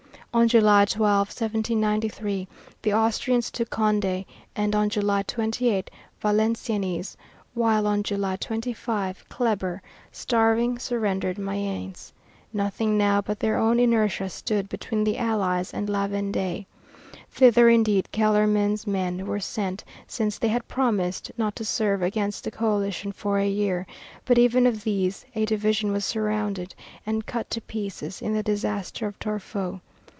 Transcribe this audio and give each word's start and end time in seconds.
On 0.33 0.47
July 0.47 0.85
12, 0.85 1.27
1793, 1.27 2.47
the 2.83 2.93
Austrians 2.93 3.51
took 3.51 3.69
Condé, 3.69 4.25
and 4.55 4.73
on 4.73 4.87
July 4.87 5.23
28, 5.23 5.91
Valenciennes; 6.21 7.17
while 7.53 7.85
on 7.85 8.01
July 8.01 8.37
25, 8.37 9.25
Kleber, 9.27 9.81
starving, 10.09 10.79
surrendered 10.79 11.37
Mayence. 11.37 12.13
Nothing 12.53 12.97
now 12.97 13.19
but 13.19 13.41
their 13.41 13.57
own 13.57 13.77
inertia 13.77 14.29
stood 14.29 14.69
between 14.69 15.03
the 15.03 15.17
allies 15.17 15.73
and 15.73 15.89
La 15.89 16.07
Vendée. 16.07 16.65
Thither 17.29 17.67
indeed 17.67 18.07
Kellermann's 18.13 18.87
men 18.87 19.27
were 19.27 19.41
sent, 19.41 19.83
since 20.07 20.37
they 20.37 20.47
had 20.47 20.65
promised 20.69 21.29
not 21.37 21.57
to 21.57 21.65
serve 21.65 22.01
against 22.01 22.45
the 22.45 22.51
coalition 22.51 23.11
for 23.11 23.37
a 23.37 23.49
year, 23.49 23.85
but 24.23 24.37
even 24.37 24.65
of 24.65 24.85
these 24.85 25.25
a 25.35 25.43
division 25.45 25.91
was 25.91 26.05
surrounded 26.05 26.73
and 27.05 27.25
cut 27.25 27.49
to 27.49 27.59
pieces 27.59 28.21
in 28.21 28.31
the 28.33 28.41
disaster 28.41 29.05
of 29.05 29.19
Torfou. 29.19 29.81